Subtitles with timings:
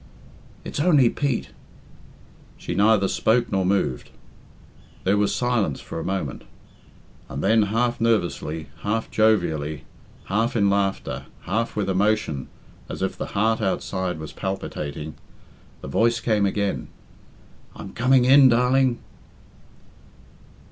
[0.63, 1.49] "It's only Pete."
[2.57, 4.09] She neither spoke nor moved.
[5.03, 6.41] There was silence for a moment,
[7.29, 9.83] and then, half nervously, half jovially,
[10.25, 12.47] half in laughter, half with emotion
[12.89, 15.13] as if the heart outside was palpitating,
[15.81, 16.87] the voice came again,
[17.75, 18.97] "I'm coming in, darling!"